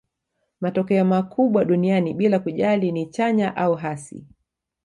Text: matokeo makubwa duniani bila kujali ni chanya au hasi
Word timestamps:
matokeo 0.61 1.05
makubwa 1.05 1.65
duniani 1.65 2.13
bila 2.13 2.39
kujali 2.39 2.91
ni 2.91 3.05
chanya 3.05 3.55
au 3.55 3.75
hasi 3.75 4.27